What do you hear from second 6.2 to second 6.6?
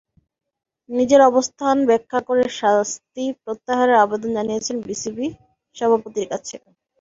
কাছে।